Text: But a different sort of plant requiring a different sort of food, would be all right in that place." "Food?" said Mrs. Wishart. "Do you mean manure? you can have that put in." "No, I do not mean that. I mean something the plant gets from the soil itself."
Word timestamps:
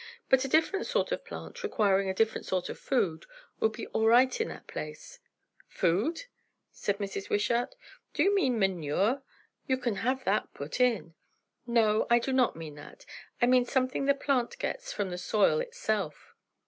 But 0.29 0.43
a 0.43 0.47
different 0.47 0.87
sort 0.87 1.11
of 1.11 1.23
plant 1.23 1.61
requiring 1.61 2.09
a 2.09 2.13
different 2.15 2.47
sort 2.47 2.69
of 2.69 2.79
food, 2.79 3.27
would 3.59 3.71
be 3.73 3.85
all 3.89 4.07
right 4.07 4.41
in 4.41 4.47
that 4.47 4.65
place." 4.65 5.19
"Food?" 5.67 6.23
said 6.71 6.97
Mrs. 6.97 7.29
Wishart. 7.29 7.75
"Do 8.15 8.23
you 8.23 8.33
mean 8.33 8.57
manure? 8.57 9.21
you 9.67 9.77
can 9.77 9.97
have 9.97 10.23
that 10.23 10.55
put 10.55 10.79
in." 10.79 11.13
"No, 11.67 12.07
I 12.09 12.17
do 12.17 12.33
not 12.33 12.55
mean 12.55 12.73
that. 12.77 13.05
I 13.43 13.45
mean 13.45 13.65
something 13.65 14.05
the 14.05 14.15
plant 14.15 14.57
gets 14.57 14.91
from 14.91 15.11
the 15.11 15.19
soil 15.19 15.59
itself." 15.61 16.33